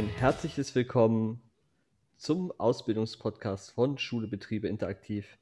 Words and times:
ein 0.00 0.08
herzliches 0.08 0.74
Willkommen 0.74 1.42
zum 2.16 2.54
Ausbildungspodcast 2.58 3.72
von 3.72 3.98
Schule 3.98 4.28
Betriebe 4.28 4.66
Interaktiv. 4.66 5.36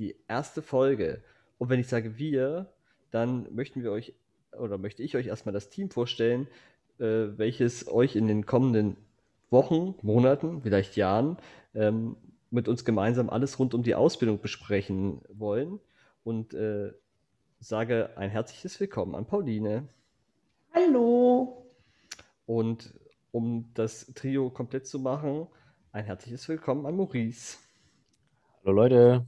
Die 0.00 0.16
erste 0.26 0.60
Folge. 0.60 1.22
Und 1.56 1.68
wenn 1.68 1.78
ich 1.78 1.86
sage 1.86 2.18
wir, 2.18 2.72
dann 3.12 3.46
möchten 3.54 3.84
wir 3.84 3.92
euch 3.92 4.12
oder 4.58 4.76
möchte 4.76 5.04
ich 5.04 5.14
euch 5.14 5.26
erstmal 5.28 5.52
das 5.52 5.70
Team 5.70 5.88
vorstellen, 5.88 6.48
äh, 6.98 7.38
welches 7.38 7.86
euch 7.86 8.16
in 8.16 8.26
den 8.26 8.44
kommenden 8.44 8.96
Wochen, 9.50 9.94
Monaten, 10.02 10.62
vielleicht 10.62 10.96
Jahren 10.96 11.36
ähm, 11.72 12.16
mit 12.50 12.66
uns 12.66 12.84
gemeinsam 12.84 13.30
alles 13.30 13.60
rund 13.60 13.72
um 13.72 13.84
die 13.84 13.94
Ausbildung 13.94 14.40
besprechen 14.40 15.20
wollen. 15.28 15.78
Und 16.24 16.54
äh, 16.54 16.90
sage 17.60 18.16
ein 18.16 18.30
herzliches 18.30 18.80
Willkommen 18.80 19.14
an 19.14 19.26
Pauline. 19.26 19.86
Hallo. 20.74 21.68
Und 22.46 22.94
um 23.32 23.70
das 23.74 24.12
Trio 24.14 24.50
komplett 24.50 24.86
zu 24.86 24.98
machen, 25.00 25.48
ein 25.90 26.04
herzliches 26.04 26.48
Willkommen 26.48 26.86
an 26.86 26.96
Maurice. 26.96 27.58
Hallo 28.62 28.76
Leute. 28.76 29.26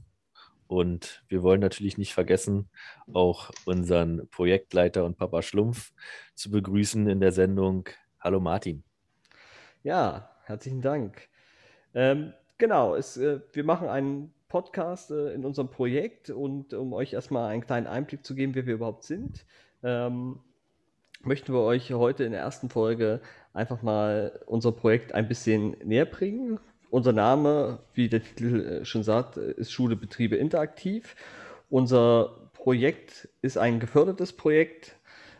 Und 0.67 1.23
wir 1.27 1.43
wollen 1.43 1.59
natürlich 1.59 1.97
nicht 1.97 2.13
vergessen, 2.13 2.69
auch 3.13 3.51
unseren 3.65 4.27
Projektleiter 4.29 5.05
und 5.05 5.17
Papa 5.17 5.41
Schlumpf 5.41 5.91
zu 6.33 6.49
begrüßen 6.49 7.07
in 7.07 7.19
der 7.19 7.31
Sendung. 7.31 7.87
Hallo 8.19 8.39
Martin. 8.39 8.83
Ja, 9.83 10.31
herzlichen 10.45 10.81
Dank. 10.81 11.27
Ähm, 11.93 12.33
genau, 12.57 12.95
es, 12.95 13.17
äh, 13.17 13.41
wir 13.53 13.63
machen 13.63 13.89
einen 13.89 14.33
Podcast 14.47 15.11
äh, 15.11 15.33
in 15.33 15.45
unserem 15.45 15.69
Projekt 15.69 16.29
und 16.29 16.73
um 16.73 16.93
euch 16.93 17.13
erstmal 17.13 17.51
einen 17.51 17.61
kleinen 17.63 17.87
Einblick 17.87 18.25
zu 18.25 18.33
geben, 18.33 18.55
wer 18.55 18.65
wir 18.65 18.75
überhaupt 18.75 19.03
sind, 19.03 19.45
ähm, 19.83 20.39
möchten 21.23 21.53
wir 21.53 21.61
euch 21.61 21.91
heute 21.93 22.23
in 22.23 22.31
der 22.31 22.41
ersten 22.41 22.69
Folge 22.69 23.21
einfach 23.53 23.81
mal 23.81 24.39
unser 24.45 24.71
Projekt 24.71 25.13
ein 25.13 25.27
bisschen 25.27 25.75
näher 25.83 26.05
bringen. 26.05 26.59
Unser 26.89 27.13
Name, 27.13 27.79
wie 27.93 28.09
der 28.09 28.23
Titel 28.23 28.61
äh, 28.61 28.85
schon 28.85 29.03
sagt, 29.03 29.37
ist 29.37 29.71
Schule 29.71 29.95
Betriebe 29.95 30.35
Interaktiv. 30.35 31.15
Unser 31.69 32.49
Projekt 32.53 33.27
ist 33.41 33.57
ein 33.57 33.79
gefördertes 33.79 34.33
Projekt, 34.33 34.95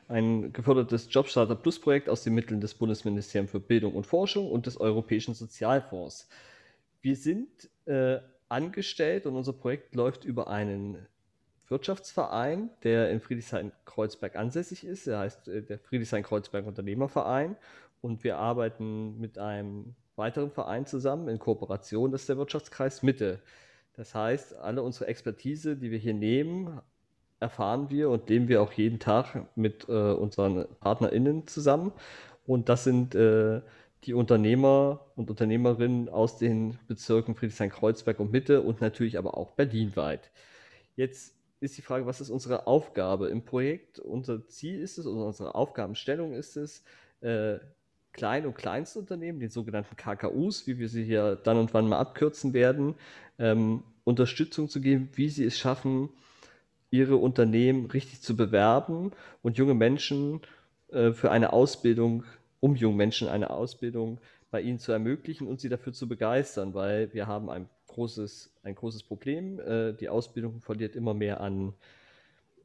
ein 0.08 0.54
gefördertes 0.54 1.08
Jobstarter 1.10 1.56
Plus 1.56 1.80
Projekt 1.80 2.10
aus 2.10 2.24
den 2.24 2.34
Mitteln 2.34 2.62
des 2.62 2.74
Bundesministeriums 2.74 3.52
für 3.52 3.60
Bildung 3.60 3.94
und 3.94 4.06
Forschung 4.06 4.52
und 4.52 4.66
des 4.66 4.80
Europäischen 4.80 5.34
Sozialfonds. 5.34 6.28
Wir 7.02 7.16
sind 7.16 7.70
äh, 7.86 8.18
angestellt 8.50 9.26
und 9.26 9.36
unser 9.36 9.54
Projekt 9.54 9.96
läuft 9.96 10.26
über 10.26 10.48
einen 10.50 11.06
Wirtschaftsverein, 11.70 12.70
der 12.84 13.10
in 13.12 13.20
Friedrichshain-Kreuzberg 13.20 14.36
ansässig 14.36 14.86
ist. 14.86 15.08
Der 15.08 15.20
heißt 15.20 15.48
äh, 15.48 15.62
der 15.62 15.80
Friedrichshain-Kreuzberg 15.80 16.66
Unternehmerverein. 16.66 17.56
Und 18.02 18.24
wir 18.24 18.38
arbeiten 18.38 19.20
mit 19.20 19.38
einem 19.38 19.96
weiteren 20.16 20.52
Verein 20.52 20.86
zusammen 20.86 21.28
in 21.28 21.40
Kooperation, 21.40 22.12
das 22.12 22.22
ist 22.22 22.30
der 22.30 22.38
Wirtschaftskreis 22.38 23.04
Mitte. 23.04 23.40
Das 23.94 24.14
heißt, 24.14 24.56
alle 24.56 24.84
unsere 24.84 25.08
Expertise, 25.08 25.76
die 25.76 25.92
wir 25.92 25.98
hier 25.98 26.14
nehmen, 26.14 26.82
erfahren 27.40 27.90
wir 27.90 28.10
und 28.10 28.30
nehmen 28.30 28.48
wir 28.48 28.62
auch 28.62 28.72
jeden 28.74 29.00
Tag 29.00 29.48
mit 29.56 29.88
äh, 29.90 29.92
unseren 29.92 30.66
PartnerInnen 30.80 31.48
zusammen. 31.48 31.92
Und 32.46 32.70
das 32.70 32.84
sind 32.84 33.16
äh, 33.16 33.62
die 34.04 34.14
Unternehmer 34.14 35.02
und 35.16 35.30
Unternehmerinnen 35.30 36.10
aus 36.10 36.38
den 36.38 36.78
Bezirken 36.88 37.36
Friedrichshain-Kreuzberg 37.36 38.20
und 38.20 38.32
Mitte 38.32 38.62
und 38.62 38.82
natürlich 38.82 39.18
aber 39.18 39.38
auch 39.38 39.52
berlinweit. 39.52 40.32
Jetzt 40.96 41.35
ist 41.66 41.78
die 41.78 41.82
Frage, 41.82 42.06
was 42.06 42.22
ist 42.22 42.30
unsere 42.30 42.68
Aufgabe 42.68 43.28
im 43.30 43.44
Projekt? 43.44 44.00
Unser 44.00 44.48
Ziel 44.48 44.80
ist 44.80 44.98
es, 44.98 45.06
oder 45.06 45.26
unsere 45.26 45.56
Aufgabenstellung 45.56 46.34
ist 46.34 46.58
es, 46.58 46.84
äh, 47.22 47.58
Klein- 48.14 48.46
und 48.46 48.56
Kleinstunternehmen, 48.56 49.42
den 49.42 49.50
sogenannten 49.50 49.98
KKUs, 49.98 50.68
wie 50.68 50.80
wir 50.80 50.88
sie 50.88 51.04
hier 51.04 51.36
dann 51.36 51.58
und 51.58 51.74
wann 51.74 51.90
mal 51.90 52.00
abkürzen 52.00 52.54
werden, 52.54 52.96
ähm, 53.40 53.84
Unterstützung 54.06 54.70
zu 54.70 54.80
geben, 54.80 55.10
wie 55.16 55.28
sie 55.28 55.44
es 55.44 55.58
schaffen, 55.58 56.10
ihre 56.92 57.18
Unternehmen 57.18 57.88
richtig 57.88 58.22
zu 58.22 58.38
bewerben 58.38 59.12
und 59.42 59.58
junge 59.58 59.74
Menschen 59.74 60.42
äh, 60.90 61.12
für 61.12 61.32
eine 61.32 61.52
Ausbildung, 61.52 62.24
um 62.62 62.76
jungen 62.76 62.96
Menschen 62.96 63.28
eine 63.28 63.50
Ausbildung 63.50 64.22
bei 64.50 64.62
ihnen 64.62 64.80
zu 64.80 64.94
ermöglichen 64.94 65.48
und 65.48 65.60
sie 65.60 65.68
dafür 65.68 65.92
zu 65.92 66.08
begeistern, 66.08 66.74
weil 66.74 67.14
wir 67.14 67.28
haben 67.28 67.50
ein 67.50 67.68
großes, 67.96 68.54
ein 68.64 68.76
großes 68.76 69.04
Problem. 69.04 69.60
Äh, 69.60 69.94
die 69.94 70.10
Ausbildung 70.10 70.62
verliert 70.62 70.96
immer 70.96 71.14
mehr 71.14 71.42
an 71.42 71.74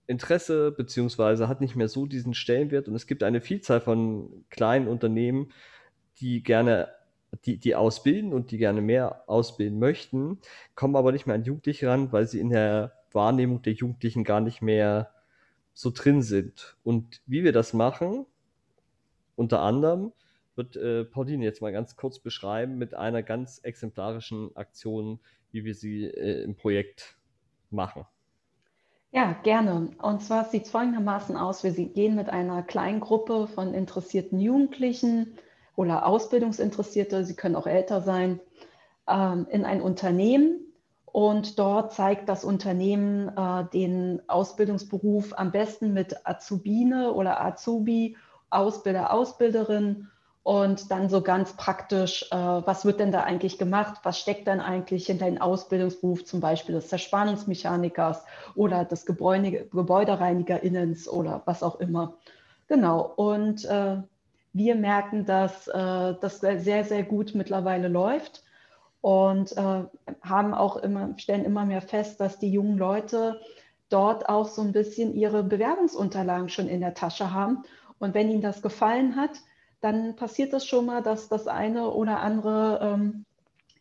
Interesse, 0.06 0.72
beziehungsweise 0.72 1.48
hat 1.48 1.60
nicht 1.60 1.76
mehr 1.76 1.88
so 1.88 2.04
diesen 2.06 2.34
Stellenwert. 2.34 2.88
Und 2.88 2.96
es 2.96 3.06
gibt 3.06 3.22
eine 3.22 3.40
Vielzahl 3.40 3.80
von 3.80 4.44
kleinen 4.50 4.88
Unternehmen, 4.88 5.52
die 6.19 6.42
gerne 6.42 6.88
die, 7.44 7.58
die 7.58 7.76
ausbilden 7.76 8.32
und 8.32 8.50
die 8.50 8.58
gerne 8.58 8.80
mehr 8.80 9.22
ausbilden 9.28 9.78
möchten, 9.78 10.40
kommen 10.74 10.96
aber 10.96 11.12
nicht 11.12 11.26
mehr 11.26 11.36
an 11.36 11.44
Jugendliche 11.44 11.88
ran, 11.88 12.10
weil 12.10 12.26
sie 12.26 12.40
in 12.40 12.50
der 12.50 12.92
Wahrnehmung 13.12 13.62
der 13.62 13.74
Jugendlichen 13.74 14.24
gar 14.24 14.40
nicht 14.40 14.62
mehr 14.62 15.10
so 15.72 15.90
drin 15.90 16.22
sind. 16.22 16.76
Und 16.82 17.22
wie 17.26 17.44
wir 17.44 17.52
das 17.52 17.72
machen, 17.72 18.26
unter 19.36 19.60
anderem, 19.60 20.12
wird 20.60 20.76
äh, 20.76 21.04
Pauline 21.04 21.43
jetzt 21.43 21.62
mal 21.62 21.72
ganz 21.72 21.97
kurz 21.97 22.19
beschreiben 22.19 22.76
mit 22.76 22.94
einer 22.94 23.22
ganz 23.22 23.60
exemplarischen 23.62 24.54
Aktion, 24.56 25.21
wie 25.53 25.65
wir 25.65 25.75
sie 25.75 26.04
äh, 26.04 26.43
im 26.43 26.54
Projekt 26.54 27.16
machen. 27.71 28.04
Ja, 29.10 29.32
gerne. 29.43 29.91
Und 30.03 30.22
zwar 30.22 30.44
sieht 30.44 30.65
es 30.65 30.70
folgendermaßen 30.70 31.37
aus. 31.37 31.65
Wir 31.65 31.72
gehen 31.72 32.15
mit 32.15 32.28
einer 32.28 32.62
kleinen 32.62 33.00
Gruppe 33.00 33.49
von 33.49 33.72
interessierten 33.72 34.38
Jugendlichen 34.38 35.38
oder 35.76 36.06
Ausbildungsinteressierte, 36.06 37.25
sie 37.25 37.34
können 37.34 37.56
auch 37.56 37.66
älter 37.66 38.03
sein, 38.03 38.38
ähm, 39.09 39.47
in 39.50 39.65
ein 39.65 39.81
Unternehmen. 39.81 40.60
Und 41.06 41.59
dort 41.59 41.94
zeigt 41.94 42.28
das 42.28 42.44
Unternehmen 42.44 43.28
äh, 43.34 43.65
den 43.72 44.20
Ausbildungsberuf 44.28 45.32
am 45.37 45.50
besten 45.53 45.94
mit 45.94 46.15
Azubine 46.25 47.15
oder 47.15 47.43
Azubi, 47.43 48.16
Ausbilder, 48.50 49.12
Ausbilderin 49.12 50.09
und 50.42 50.90
dann 50.90 51.08
so 51.08 51.20
ganz 51.20 51.52
praktisch, 51.54 52.26
äh, 52.30 52.36
was 52.36 52.84
wird 52.84 52.98
denn 52.98 53.12
da 53.12 53.22
eigentlich 53.22 53.58
gemacht? 53.58 54.00
Was 54.04 54.18
steckt 54.18 54.48
dann 54.48 54.60
eigentlich 54.60 55.06
hinter 55.06 55.26
den 55.26 55.40
Ausbildungsberuf, 55.40 56.24
zum 56.24 56.40
Beispiel 56.40 56.74
des 56.74 56.88
Zerspannungsmechanikers 56.88 58.24
oder 58.54 58.84
des 58.84 59.04
Gebäude, 59.04 59.66
GebäudereinigerInnens 59.66 61.08
oder 61.08 61.42
was 61.44 61.62
auch 61.62 61.78
immer. 61.78 62.14
Genau. 62.68 63.12
Und 63.16 63.64
äh, 63.66 63.96
wir 64.52 64.74
merken, 64.76 65.26
dass 65.26 65.68
äh, 65.68 66.14
das 66.20 66.40
sehr, 66.40 66.84
sehr 66.84 67.02
gut 67.02 67.34
mittlerweile 67.34 67.88
läuft 67.88 68.42
und 69.02 69.56
äh, 69.56 69.84
haben 70.22 70.54
auch 70.54 70.76
immer, 70.76 71.10
stellen 71.18 71.44
immer 71.44 71.66
mehr 71.66 71.82
fest, 71.82 72.18
dass 72.20 72.38
die 72.38 72.50
jungen 72.50 72.78
Leute 72.78 73.40
dort 73.90 74.28
auch 74.28 74.48
so 74.48 74.62
ein 74.62 74.72
bisschen 74.72 75.14
ihre 75.14 75.42
Bewerbungsunterlagen 75.42 76.48
schon 76.48 76.68
in 76.68 76.80
der 76.80 76.94
Tasche 76.94 77.32
haben. 77.32 77.64
Und 77.98 78.14
wenn 78.14 78.30
ihnen 78.30 78.40
das 78.40 78.62
gefallen 78.62 79.16
hat, 79.16 79.32
dann 79.80 80.16
passiert 80.16 80.52
das 80.52 80.66
schon 80.66 80.86
mal, 80.86 81.02
dass 81.02 81.28
das 81.28 81.46
eine 81.46 81.91
oder 81.91 82.20
andere 82.20 82.80
ähm, 82.82 83.24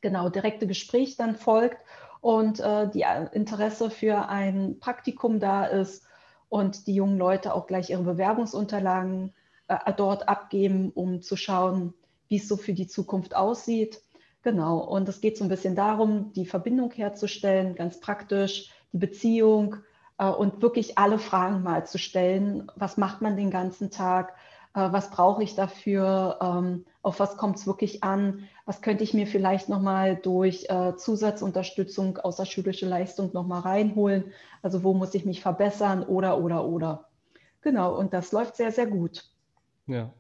genau 0.02 0.30
direkte 0.30 0.68
Gespräch 0.68 1.18
dann 1.18 1.36
folgt 1.36 1.78
und 2.22 2.60
äh, 2.60 2.90
die 2.90 3.06
Interesse 3.32 3.90
für 3.90 4.30
ein 4.30 4.80
Praktikum 4.80 5.40
da 5.40 5.66
ist 5.66 6.06
und 6.48 6.88
die 6.88 6.96
jungen 6.96 7.18
Leute 7.18 7.54
auch 7.54 7.68
gleich 7.68 7.90
ihre 7.90 8.04
Bewerbungsunterlagen 8.04 9.34
äh, 9.68 9.94
dort 9.94 10.28
abgeben, 10.28 10.92
um 10.92 11.22
zu 11.22 11.36
schauen, 11.36 11.94
wie 12.28 12.38
es 12.38 12.48
so 12.48 12.58
für 12.58 12.74
die 12.74 12.88
Zukunft 12.88 13.36
aussieht. 13.36 14.02
Genau, 14.42 14.78
und 14.80 15.10
es 15.10 15.22
geht 15.22 15.38
so 15.38 15.44
ein 15.44 15.50
bisschen 15.50 15.76
darum, 15.76 16.32
die 16.34 16.46
Verbindung 16.46 16.92
herzustellen, 16.92 17.76
ganz 17.76 18.00
praktisch, 18.00 18.72
die 18.94 18.98
Beziehung 18.98 19.78
äh, 20.18 20.30
und 20.30 20.62
wirklich 20.62 20.98
alle 20.98 21.20
Fragen 21.20 21.62
mal 21.62 21.86
zu 21.86 21.98
stellen. 21.98 22.72
Was 22.76 22.98
macht 22.98 23.22
man 23.22 23.36
den 23.36 23.52
ganzen 23.52 23.92
Tag? 23.92 24.36
Äh, 24.74 24.92
was 24.92 25.10
brauche 25.10 25.44
ich 25.44 25.56
dafür, 25.56 26.38
ähm, 26.42 26.86
auf 27.02 27.20
was 27.20 27.38
kommt 27.38 27.58
es 27.58 27.66
wirklich 27.66 28.04
an, 28.04 28.48
was 28.66 28.82
könnte 28.82 29.04
ich 29.04 29.14
mir 29.14 29.26
vielleicht 29.26 29.68
nochmal 29.68 30.16
durch 30.16 30.70
äh, 30.70 30.96
Zusatzunterstützung 30.96 32.18
außerschulische 32.20 32.86
Leistung 32.86 33.32
nochmal 33.34 33.62
reinholen, 33.62 34.32
also 34.62 34.84
wo 34.84 34.94
muss 34.94 35.16
ich 35.16 35.26
mich 35.26 35.42
verbessern 35.42 36.04
oder, 36.04 36.40
oder, 36.40 36.66
oder. 36.66 37.10
Genau, 37.62 37.98
und 37.98 38.14
das 38.14 38.32
läuft 38.32 38.56
sehr, 38.56 38.72
sehr 38.72 38.88
gut. 38.88 39.26
Ja. 39.88 40.14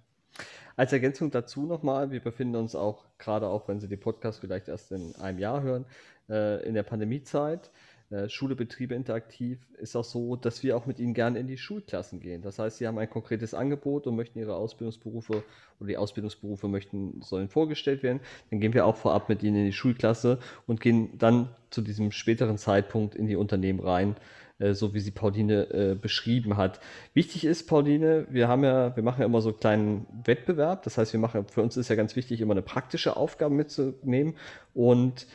Als 0.75 0.93
Ergänzung 0.93 1.29
dazu 1.29 1.65
nochmal, 1.65 2.09
wir 2.09 2.21
befinden 2.21 2.55
uns 2.55 2.73
auch, 2.73 3.03
gerade 3.17 3.47
auch 3.47 3.67
wenn 3.67 3.79
Sie 3.79 3.87
den 3.87 3.99
Podcast 3.99 4.39
vielleicht 4.39 4.67
erst 4.67 4.91
in 4.91 5.13
einem 5.17 5.37
Jahr 5.37 5.61
hören, 5.61 5.85
äh, 6.29 6.65
in 6.65 6.73
der 6.73 6.83
Pandemiezeit. 6.83 7.69
Äh, 8.11 8.27
Schule, 8.27 8.55
Betriebe 8.55 8.95
interaktiv 8.95 9.59
ist 9.77 9.95
auch 9.95 10.03
so, 10.03 10.35
dass 10.35 10.63
wir 10.63 10.75
auch 10.75 10.87
mit 10.87 10.99
ihnen 10.99 11.13
gerne 11.13 11.37
in 11.37 11.45
die 11.45 11.57
Schulklassen 11.57 12.19
gehen. 12.19 12.41
Das 12.41 12.57
heißt, 12.57 12.77
sie 12.77 12.87
haben 12.87 12.97
ein 12.97 13.09
konkretes 13.09 13.53
Angebot 13.53 14.07
und 14.07 14.15
möchten 14.15 14.39
ihre 14.39 14.55
Ausbildungsberufe 14.55 15.43
oder 15.79 15.87
die 15.87 15.97
Ausbildungsberufe 15.97 16.67
möchten, 16.67 17.21
sollen 17.21 17.49
vorgestellt 17.49 18.01
werden. 18.01 18.19
Dann 18.49 18.59
gehen 18.59 18.73
wir 18.73 18.87
auch 18.87 18.95
vorab 18.95 19.29
mit 19.29 19.43
ihnen 19.43 19.57
in 19.57 19.65
die 19.65 19.73
Schulklasse 19.73 20.39
und 20.65 20.81
gehen 20.81 21.19
dann 21.19 21.49
zu 21.69 21.81
diesem 21.81 22.11
späteren 22.11 22.57
Zeitpunkt 22.57 23.13
in 23.13 23.27
die 23.27 23.35
Unternehmen 23.35 23.79
rein, 23.79 24.15
äh, 24.57 24.73
so 24.73 24.95
wie 24.95 25.01
sie 25.01 25.11
Pauline 25.11 25.69
äh, 25.69 25.93
beschrieben 25.93 26.57
hat. 26.57 26.79
Wichtig 27.13 27.45
ist, 27.45 27.67
Pauline, 27.67 28.25
wir 28.31 28.47
haben 28.47 28.63
ja, 28.63 28.95
wir 28.95 29.03
machen 29.03 29.19
ja 29.19 29.27
immer 29.27 29.41
so 29.41 29.49
einen 29.49 29.59
kleinen 29.59 30.07
Wettbewerb. 30.25 30.81
Das 30.81 30.97
heißt, 30.97 31.13
wir 31.13 31.19
machen, 31.19 31.45
für 31.47 31.61
uns 31.61 31.77
ist 31.77 31.89
ja 31.89 31.95
ganz 31.95 32.15
wichtig, 32.15 32.41
immer 32.41 32.55
eine 32.55 32.63
praktische 32.63 33.17
Aufgabe 33.17 33.53
mitzunehmen 33.53 34.35
und 34.73 35.27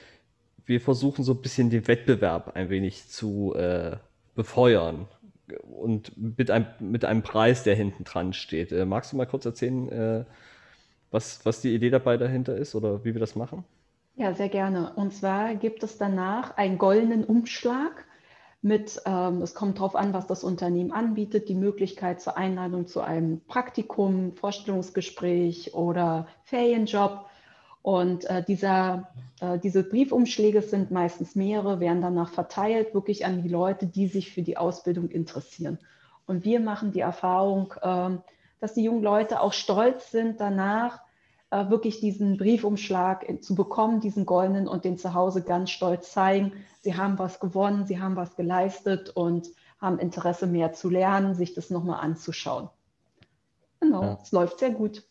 wir 0.66 0.81
versuchen 0.81 1.25
so 1.25 1.32
ein 1.32 1.43
bisschen 1.43 1.70
den 1.70 1.87
Wettbewerb 1.87 2.56
ein 2.56 2.70
wenig 2.70 3.08
zu 3.08 3.55
äh, 3.55 3.96
befeuern 4.34 5.06
und 5.62 6.16
mit 6.16 6.50
einem, 6.50 6.66
mit 6.81 7.05
einem 7.05 7.22
Preis, 7.22 7.62
der 7.62 7.75
hinten 7.75 8.05
dran 8.05 8.32
steht. 8.32 8.72
Äh, 8.72 8.84
magst 8.84 9.12
du 9.12 9.16
mal 9.16 9.26
kurz 9.26 9.44
erzählen, 9.44 9.88
äh, 9.90 10.25
was, 11.11 11.44
was 11.44 11.61
die 11.61 11.75
Idee 11.75 11.90
dabei 11.90 12.16
dahinter 12.16 12.56
ist 12.56 12.75
oder 12.75 13.05
wie 13.05 13.14
wir 13.14 13.20
das 13.20 13.37
machen? 13.37 13.64
Ja, 14.16 14.32
sehr 14.32 14.49
gerne. 14.49 14.93
Und 14.94 15.12
zwar 15.12 15.55
gibt 15.55 15.82
es 15.82 15.99
danach 15.99 16.56
einen 16.56 16.78
goldenen 16.78 17.25
Umschlag 17.25 18.05
mit, 18.62 19.02
ähm, 19.05 19.43
es 19.43 19.55
kommt 19.55 19.78
darauf 19.78 19.94
an, 19.94 20.14
was 20.14 20.26
das 20.26 20.43
Unternehmen 20.43 20.90
anbietet, 20.90 21.49
die 21.49 21.55
Möglichkeit 21.55 22.20
zur 22.20 22.37
Einladung 22.37 22.87
zu 22.87 23.00
einem 23.00 23.40
Praktikum, 23.46 24.32
Vorstellungsgespräch 24.37 25.75
oder 25.75 26.26
Ferienjob. 26.44 27.26
Und 27.84 28.25
äh, 28.31 28.42
dieser, 28.42 29.10
äh, 29.40 29.58
diese 29.58 29.82
Briefumschläge 29.82 30.62
sind 30.62 30.90
meistens 30.90 31.34
mehrere, 31.34 31.81
werden 31.81 32.00
danach 32.00 32.31
verteilt, 32.31 32.94
wirklich 32.94 33.26
an 33.26 33.42
die 33.42 33.48
Leute, 33.50 33.86
die 33.86 34.06
sich 34.06 34.32
für 34.32 34.40
die 34.40 34.56
Ausbildung 34.56 35.10
interessieren. 35.10 35.78
Und 36.25 36.46
wir 36.46 36.60
machen 36.60 36.92
die 36.92 37.00
Erfahrung, 37.00 37.75
äh, 37.82 38.16
dass 38.58 38.72
die 38.72 38.84
jungen 38.84 39.02
Leute 39.02 39.42
auch 39.42 39.52
stolz 39.52 40.10
sind 40.10 40.40
danach, 40.40 41.02
äh, 41.50 41.69
wirklich 41.69 42.00
diesen 42.00 42.38
Briefumschlag 42.38 43.26
zu 43.42 43.54
bekommen, 43.54 44.00
diesen 44.00 44.25
goldenen 44.25 44.66
und 44.66 44.86
den 44.86 44.96
zu 44.96 45.12
Hause 45.12 45.42
ganz 45.42 45.69
stolz 45.69 46.10
zeigen. 46.10 46.52
Sie 46.81 46.96
haben 46.96 47.19
was 47.19 47.38
gewonnen, 47.38 47.84
sie 47.84 48.00
haben 48.00 48.16
was 48.16 48.34
geleistet 48.34 49.10
und 49.10 49.48
haben 49.78 49.98
Interesse 49.98 50.46
mehr 50.46 50.72
zu 50.72 50.88
lernen, 50.88 51.34
sich 51.34 51.52
das 51.52 51.69
nochmal 51.69 52.00
anzuschauen. 52.00 52.70
Genau, 53.81 54.02
ja. 54.04 54.19
es 54.22 54.32
läuft 54.32 54.60
sehr 54.60 54.70
gut. 54.70 55.02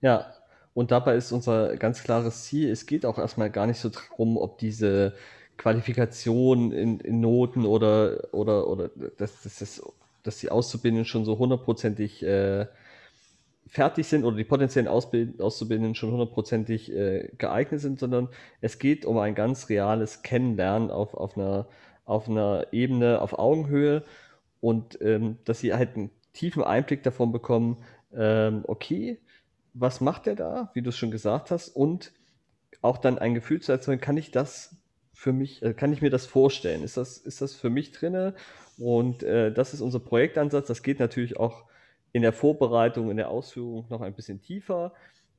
Ja, 0.00 0.32
und 0.74 0.90
dabei 0.90 1.16
ist 1.16 1.32
unser 1.32 1.76
ganz 1.76 2.02
klares 2.02 2.44
Ziel, 2.44 2.70
es 2.70 2.86
geht 2.86 3.04
auch 3.04 3.18
erstmal 3.18 3.50
gar 3.50 3.66
nicht 3.66 3.80
so 3.80 3.90
darum, 3.90 4.36
ob 4.36 4.58
diese 4.58 5.14
Qualifikation 5.58 6.72
in, 6.72 7.00
in 7.00 7.20
Noten 7.20 7.66
oder, 7.66 8.32
oder, 8.32 8.66
oder 8.68 8.90
dass, 9.18 9.42
dass, 9.42 9.58
das, 9.58 9.82
dass 10.22 10.38
die 10.38 10.50
Auszubildenden 10.50 11.04
schon 11.04 11.24
so 11.24 11.38
hundertprozentig 11.38 12.22
äh, 12.22 12.66
fertig 13.68 14.06
sind 14.06 14.24
oder 14.24 14.36
die 14.36 14.44
potenziellen 14.44 14.88
Ausbild 14.88 15.40
Auszubildenden 15.40 15.94
schon 15.94 16.10
hundertprozentig 16.12 16.92
äh, 16.92 17.30
geeignet 17.38 17.80
sind, 17.80 17.98
sondern 17.98 18.28
es 18.60 18.78
geht 18.78 19.04
um 19.04 19.18
ein 19.18 19.34
ganz 19.34 19.68
reales 19.68 20.22
Kennenlernen 20.22 20.90
auf, 20.90 21.14
auf, 21.14 21.36
einer, 21.36 21.66
auf 22.04 22.28
einer 22.28 22.66
Ebene, 22.72 23.20
auf 23.20 23.38
Augenhöhe. 23.38 24.02
Und 24.60 25.00
ähm, 25.02 25.38
dass 25.44 25.60
sie 25.60 25.74
halt 25.74 25.96
einen 25.96 26.10
tiefen 26.34 26.62
Einblick 26.62 27.02
davon 27.02 27.32
bekommen, 27.32 27.78
ähm, 28.14 28.64
okay, 28.66 29.18
was 29.74 30.00
macht 30.00 30.26
er 30.26 30.34
da, 30.34 30.70
wie 30.74 30.82
du 30.82 30.90
es 30.90 30.96
schon 30.96 31.10
gesagt 31.10 31.50
hast, 31.50 31.68
und 31.68 32.12
auch 32.80 32.98
dann 32.98 33.18
ein 33.18 33.34
Gefühl 33.34 33.60
zu 33.60 33.72
erzeugen, 33.72 34.00
kann 34.00 34.16
ich 34.16 34.30
das 34.30 34.76
für 35.12 35.32
mich, 35.32 35.62
äh, 35.62 35.74
kann 35.74 35.92
ich 35.92 36.02
mir 36.02 36.10
das 36.10 36.26
vorstellen? 36.26 36.82
Ist 36.82 36.96
das, 36.96 37.18
ist 37.18 37.40
das 37.40 37.54
für 37.54 37.70
mich 37.70 37.92
drinne? 37.92 38.34
Und 38.78 39.22
äh, 39.22 39.52
das 39.52 39.74
ist 39.74 39.80
unser 39.80 40.00
Projektansatz. 40.00 40.66
Das 40.66 40.82
geht 40.82 40.98
natürlich 40.98 41.38
auch 41.38 41.64
in 42.12 42.22
der 42.22 42.32
Vorbereitung, 42.32 43.10
in 43.10 43.16
der 43.16 43.28
Ausführung 43.28 43.86
noch 43.88 44.00
ein 44.00 44.14
bisschen 44.14 44.42
tiefer, 44.42 44.92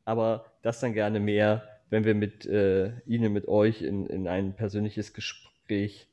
aber 0.06 0.45
das 0.62 0.80
dann 0.80 0.94
gerne 0.94 1.19
mehr, 1.19 1.63
wenn 1.89 2.06
wir 2.06 2.15
mit 2.15 2.45
äh, 2.45 2.94
Ihnen, 3.06 3.33
mit 3.33 3.47
euch 3.47 3.81
in, 3.81 4.06
in 4.07 4.27
ein 4.27 4.56
persönliches 4.56 5.13
Gespräch 5.13 6.07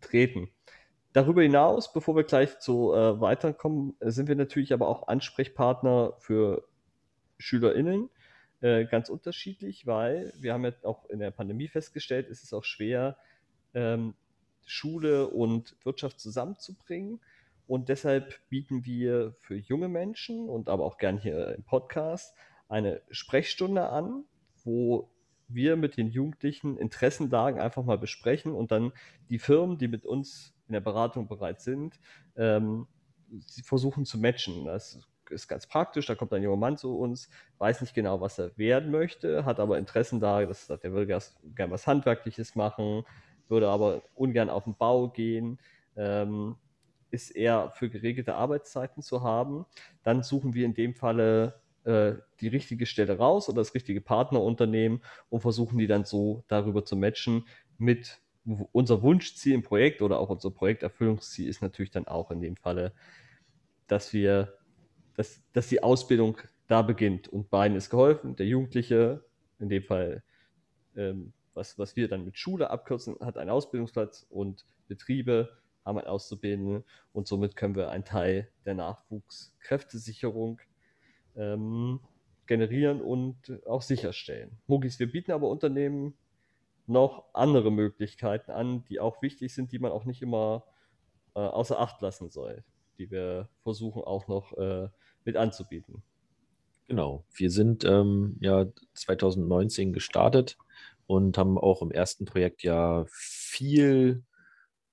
treten. 0.00 0.48
Darüber 1.12 1.42
hinaus, 1.42 1.92
bevor 1.92 2.14
wir 2.14 2.24
gleich 2.24 2.58
zu 2.58 2.92
äh, 2.92 3.20
weiterkommen, 3.20 3.96
sind 4.00 4.28
wir 4.28 4.36
natürlich 4.36 4.72
aber 4.72 4.86
auch 4.86 5.08
Ansprechpartner 5.08 6.12
für 6.18 6.68
SchülerInnen 7.38 8.10
äh, 8.60 8.86
ganz 8.86 9.08
unterschiedlich, 9.08 9.86
weil 9.86 10.32
wir 10.38 10.54
haben 10.54 10.64
ja 10.64 10.72
auch 10.82 11.08
in 11.10 11.18
der 11.18 11.30
Pandemie 11.30 11.68
festgestellt, 11.68 12.28
es 12.30 12.42
ist 12.42 12.52
auch 12.52 12.64
schwer, 12.64 13.16
ähm, 13.74 14.14
Schule 14.64 15.28
und 15.28 15.76
Wirtschaft 15.84 16.18
zusammenzubringen. 16.20 17.20
Und 17.66 17.88
deshalb 17.88 18.40
bieten 18.48 18.84
wir 18.84 19.34
für 19.40 19.56
junge 19.56 19.88
Menschen 19.88 20.48
und 20.48 20.68
aber 20.68 20.84
auch 20.84 20.98
gern 20.98 21.18
hier 21.18 21.54
im 21.54 21.64
Podcast 21.64 22.34
eine 22.68 23.02
Sprechstunde 23.10 23.88
an, 23.88 24.24
wo 24.64 25.10
wir 25.48 25.76
mit 25.76 25.96
den 25.96 26.08
Jugendlichen 26.08 26.76
Interessenlagen 26.76 27.60
einfach 27.60 27.84
mal 27.84 27.98
besprechen 27.98 28.52
und 28.52 28.72
dann 28.72 28.92
die 29.30 29.38
Firmen, 29.38 29.78
die 29.78 29.88
mit 29.88 30.04
uns 30.04 30.54
in 30.66 30.72
der 30.72 30.80
Beratung 30.80 31.28
bereit 31.28 31.60
sind, 31.60 32.00
ähm, 32.36 32.86
sie 33.46 33.62
versuchen 33.62 34.04
zu 34.04 34.18
matchen. 34.18 34.64
Das 34.64 35.00
ist 35.30 35.48
ganz 35.48 35.66
praktisch. 35.66 36.06
Da 36.06 36.14
kommt 36.14 36.32
ein 36.32 36.42
junger 36.42 36.56
Mann 36.56 36.76
zu 36.76 36.98
uns, 36.98 37.28
weiß 37.58 37.80
nicht 37.80 37.94
genau, 37.94 38.20
was 38.20 38.38
er 38.38 38.56
werden 38.56 38.90
möchte, 38.90 39.44
hat 39.44 39.60
aber 39.60 39.78
Interessen 39.78 40.20
da, 40.20 40.44
dass, 40.44 40.68
er 40.70 40.92
will 40.92 41.06
gerne 41.06 41.72
was 41.72 41.86
Handwerkliches 41.86 42.54
machen, 42.54 43.04
würde 43.48 43.68
aber 43.68 44.02
ungern 44.14 44.50
auf 44.50 44.64
den 44.64 44.76
Bau 44.76 45.08
gehen, 45.08 45.58
ähm, 45.96 46.56
ist 47.10 47.30
eher 47.30 47.70
für 47.70 47.88
geregelte 47.88 48.34
Arbeitszeiten 48.34 49.02
zu 49.02 49.22
haben. 49.22 49.66
Dann 50.02 50.22
suchen 50.22 50.54
wir 50.54 50.64
in 50.64 50.74
dem 50.74 50.94
Falle 50.94 51.60
äh, 51.84 52.14
die 52.40 52.48
richtige 52.48 52.84
Stelle 52.84 53.16
raus 53.16 53.48
oder 53.48 53.60
das 53.60 53.74
richtige 53.74 54.00
Partnerunternehmen 54.00 55.02
und 55.30 55.40
versuchen 55.40 55.78
die 55.78 55.86
dann 55.86 56.04
so 56.04 56.44
darüber 56.48 56.84
zu 56.84 56.96
matchen 56.96 57.46
mit 57.78 58.20
unser 58.72 59.02
Wunschziel 59.02 59.54
im 59.54 59.62
Projekt 59.62 60.02
oder 60.02 60.18
auch 60.18 60.28
unser 60.28 60.50
Projekterfüllungsziel 60.50 61.48
ist 61.48 61.62
natürlich 61.62 61.90
dann 61.90 62.06
auch 62.06 62.30
in 62.30 62.40
dem 62.40 62.56
Falle, 62.56 62.92
dass 63.86 64.12
wir 64.12 64.54
dass, 65.16 65.42
dass 65.52 65.68
die 65.68 65.82
Ausbildung 65.82 66.38
da 66.68 66.82
beginnt. 66.82 67.28
Und 67.28 67.50
beiden 67.50 67.76
ist 67.76 67.90
geholfen. 67.90 68.36
Der 68.36 68.46
Jugendliche, 68.46 69.24
in 69.58 69.68
dem 69.68 69.82
Fall, 69.82 70.22
ähm, 70.96 71.32
was, 71.54 71.78
was 71.78 71.96
wir 71.96 72.08
dann 72.08 72.24
mit 72.24 72.38
Schule 72.38 72.70
abkürzen, 72.70 73.16
hat 73.20 73.38
einen 73.38 73.50
Ausbildungsplatz 73.50 74.26
und 74.28 74.64
Betriebe 74.88 75.56
haben 75.84 75.98
einen 75.98 76.08
Auszubildenden 76.08 76.84
und 77.12 77.28
somit 77.28 77.56
können 77.56 77.76
wir 77.76 77.90
einen 77.90 78.04
Teil 78.04 78.50
der 78.64 78.74
Nachwuchskräftesicherung 78.74 80.60
ähm, 81.36 82.00
generieren 82.46 83.00
und 83.00 83.64
auch 83.66 83.82
sicherstellen. 83.82 84.58
Mugis, 84.66 84.98
wir 84.98 85.10
bieten 85.10 85.32
aber 85.32 85.48
Unternehmen 85.48 86.14
noch 86.86 87.24
andere 87.34 87.70
Möglichkeiten 87.70 88.50
an, 88.50 88.84
die 88.84 89.00
auch 89.00 89.22
wichtig 89.22 89.54
sind, 89.54 89.72
die 89.72 89.78
man 89.78 89.92
auch 89.92 90.04
nicht 90.04 90.22
immer 90.22 90.64
äh, 91.34 91.40
außer 91.40 91.78
Acht 91.78 92.00
lassen 92.00 92.30
soll, 92.30 92.64
die 92.98 93.10
wir 93.10 93.48
versuchen 93.62 94.02
auch 94.02 94.28
noch 94.28 94.56
äh, 94.56 94.88
mit 95.24 95.36
anzubieten. 95.36 96.02
Genau, 96.88 97.24
wir 97.34 97.50
sind 97.50 97.84
ähm, 97.84 98.36
ja 98.40 98.66
2019 98.94 99.92
gestartet 99.92 100.56
und 101.06 101.36
haben 101.36 101.58
auch 101.58 101.82
im 101.82 101.90
ersten 101.90 102.24
Projekt 102.24 102.62
ja 102.62 103.04
viel 103.08 104.22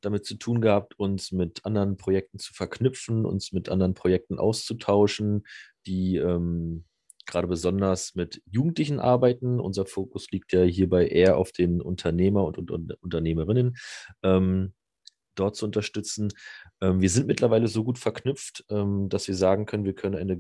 damit 0.02 0.26
zu 0.26 0.36
tun 0.36 0.60
gehabt, 0.60 1.00
uns 1.00 1.32
mit 1.32 1.66
anderen 1.66 1.98
Projekten 1.98 2.40
zu 2.40 2.54
verknüpfen, 2.54 3.26
uns 3.26 3.52
mit 3.54 3.70
anderen 3.70 3.94
Projekten 3.94 4.38
auszutauschen, 4.38 5.46
die 5.86 6.18
ähm, 6.18 6.84
gerade 7.26 7.48
besonders 7.48 8.16
mit 8.16 8.42
Jugendlichen 8.46 9.00
arbeiten. 9.00 9.60
Unser 9.60 9.86
Fokus 9.86 10.30
liegt 10.32 10.52
ja 10.52 10.64
hierbei 10.64 11.08
eher 11.08 11.38
auf 11.38 11.52
den 11.52 11.82
Unternehmer 11.82 12.44
und, 12.44 12.58
und, 12.58 12.72
und 12.72 12.94
Unternehmerinnen. 13.02 13.78
Ähm, 14.24 14.74
dort 15.36 15.56
zu 15.56 15.66
unterstützen. 15.66 16.30
Ähm, 16.82 17.02
wir 17.02 17.10
sind 17.10 17.28
mittlerweile 17.28 17.68
so 17.68 17.84
gut 17.84 18.00
verknüpft, 18.00 18.66
ähm, 18.70 19.10
dass 19.10 19.28
wir 19.28 19.36
sagen 19.36 19.66
können, 19.66 19.86
wir 19.86 19.94
können 19.94 20.16
eine 20.16 20.38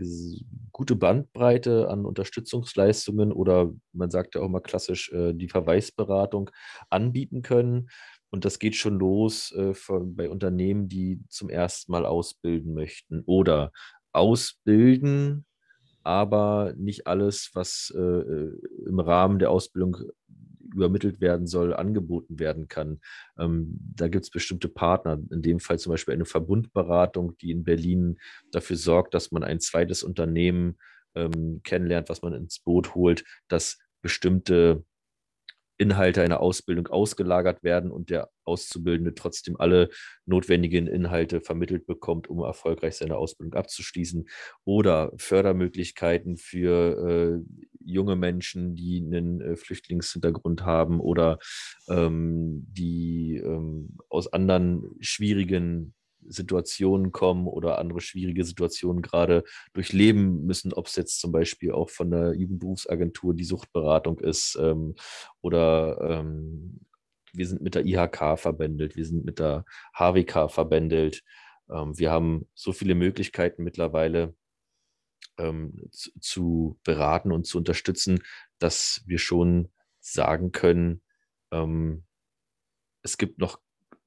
gute 0.71 0.95
Bandbreite 0.95 1.89
an 1.89 2.05
Unterstützungsleistungen 2.05 3.31
oder 3.31 3.71
man 3.91 4.09
sagt 4.09 4.35
ja 4.35 4.41
auch 4.41 4.49
mal 4.49 4.61
klassisch 4.61 5.11
äh, 5.11 5.33
die 5.33 5.49
Verweisberatung 5.49 6.49
anbieten 6.89 7.41
können. 7.41 7.89
Und 8.29 8.45
das 8.45 8.57
geht 8.57 8.75
schon 8.75 8.97
los 8.97 9.51
äh, 9.51 9.73
bei 9.89 10.29
Unternehmen, 10.29 10.87
die 10.87 11.21
zum 11.29 11.49
ersten 11.49 11.91
Mal 11.91 12.05
ausbilden 12.05 12.73
möchten 12.73 13.21
oder 13.25 13.71
ausbilden, 14.11 15.45
aber 16.03 16.73
nicht 16.77 17.07
alles, 17.07 17.51
was 17.53 17.93
äh, 17.95 17.99
im 17.99 18.99
Rahmen 18.99 19.39
der 19.39 19.51
Ausbildung 19.51 19.97
übermittelt 20.73 21.21
werden 21.21 21.47
soll, 21.47 21.73
angeboten 21.73 22.39
werden 22.39 22.67
kann. 22.67 22.99
Ähm, 23.37 23.79
da 23.95 24.07
gibt 24.07 24.25
es 24.25 24.31
bestimmte 24.31 24.69
Partner, 24.69 25.19
in 25.31 25.41
dem 25.41 25.59
Fall 25.59 25.79
zum 25.79 25.91
Beispiel 25.91 26.13
eine 26.13 26.25
Verbundberatung, 26.25 27.37
die 27.37 27.51
in 27.51 27.63
Berlin 27.63 28.17
dafür 28.51 28.75
sorgt, 28.75 29.13
dass 29.13 29.31
man 29.31 29.43
ein 29.43 29.59
zweites 29.59 30.03
Unternehmen 30.03 30.77
ähm, 31.15 31.61
kennenlernt, 31.63 32.09
was 32.09 32.21
man 32.21 32.33
ins 32.33 32.59
Boot 32.59 32.95
holt, 32.95 33.23
das 33.47 33.79
bestimmte 34.01 34.83
Inhalte 35.77 36.21
einer 36.21 36.39
Ausbildung 36.39 36.87
ausgelagert 36.87 37.63
werden 37.63 37.91
und 37.91 38.09
der 38.09 38.29
Auszubildende 38.43 39.15
trotzdem 39.15 39.55
alle 39.57 39.89
notwendigen 40.25 40.87
Inhalte 40.87 41.41
vermittelt 41.41 41.85
bekommt, 41.85 42.29
um 42.29 42.39
erfolgreich 42.39 42.95
seine 42.95 43.17
Ausbildung 43.17 43.53
abzuschließen. 43.53 44.27
Oder 44.65 45.11
Fördermöglichkeiten 45.17 46.37
für 46.37 47.41
äh, 47.41 47.63
junge 47.85 48.15
Menschen, 48.15 48.75
die 48.75 49.03
einen 49.03 49.41
äh, 49.41 49.55
Flüchtlingshintergrund 49.55 50.63
haben 50.63 50.99
oder 50.99 51.39
ähm, 51.89 52.65
die 52.69 53.41
ähm, 53.43 53.97
aus 54.09 54.31
anderen 54.31 54.83
schwierigen 54.99 55.93
Situationen 56.27 57.11
kommen 57.11 57.47
oder 57.47 57.77
andere 57.79 58.01
schwierige 58.01 58.43
Situationen 58.43 59.01
gerade 59.01 59.43
durchleben 59.73 60.45
müssen, 60.45 60.73
ob 60.73 60.87
es 60.87 60.95
jetzt 60.95 61.19
zum 61.19 61.31
Beispiel 61.31 61.71
auch 61.71 61.89
von 61.89 62.11
der 62.11 62.33
Jugendberufsagentur 62.33 63.33
die 63.33 63.43
Suchtberatung 63.43 64.19
ist 64.19 64.57
ähm, 64.61 64.95
oder 65.41 65.99
ähm, 66.01 66.79
wir 67.33 67.47
sind 67.47 67.61
mit 67.61 67.75
der 67.75 67.85
IHK 67.85 68.39
verbändelt, 68.39 68.95
wir 68.95 69.05
sind 69.05 69.25
mit 69.25 69.39
der 69.39 69.65
HWK 69.97 70.49
verbändelt. 70.49 71.23
Ähm, 71.69 71.97
wir 71.97 72.11
haben 72.11 72.47
so 72.53 72.71
viele 72.71 72.95
Möglichkeiten 72.95 73.63
mittlerweile 73.63 74.35
ähm, 75.37 75.89
zu, 75.91 76.11
zu, 76.19 76.79
beraten 76.83 77.31
und 77.31 77.45
zu 77.45 77.57
unterstützen, 77.57 78.23
dass 78.59 79.01
wir 79.07 79.17
schon 79.17 79.71
sagen 79.99 80.51
können, 80.51 81.01
ähm, 81.51 82.03
es 83.01 83.17
gibt 83.17 83.39
noch 83.39 83.59